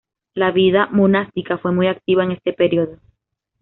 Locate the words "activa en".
1.85-2.31